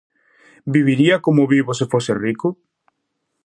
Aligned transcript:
Viviría 0.75 1.17
como 1.25 1.45
vivo 1.53 1.71
se 1.79 1.85
fose 1.91 2.13
rico? 2.25 2.47